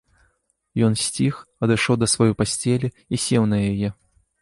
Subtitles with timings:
[0.87, 1.35] Ён сціх,
[1.69, 3.97] адышоў да сваёй пасцелі і сеў на яе.